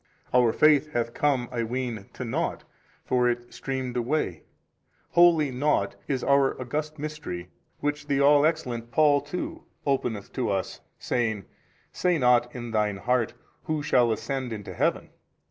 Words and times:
Our 0.33 0.51
faith 0.51 0.93
hath 0.93 1.13
come 1.13 1.47
I 1.51 1.61
ween 1.63 2.07
to 2.13 2.25
nought, 2.25 2.63
for 3.05 3.29
it 3.29 3.53
streamed 3.53 3.95
away; 3.95 4.41
wholly 5.11 5.51
nought 5.51 5.95
is 6.07 6.23
pur 6.23 6.59
august 6.59 6.97
mystery, 6.97 7.51
which 7.81 8.07
the 8.07 8.19
all 8.19 8.43
excellent 8.43 8.89
Paul 8.89 9.21
too 9.21 9.65
openeth 9.85 10.33
to 10.33 10.49
us 10.49 10.81
saying, 10.97 11.45
Say 11.91 12.17
not 12.17 12.51
in 12.55 12.71
thine 12.71 12.97
heart, 12.97 13.35
who 13.65 13.83
shall 13.83 14.11
ascend 14.11 14.51
into 14.51 14.73
heaven? 14.73 15.09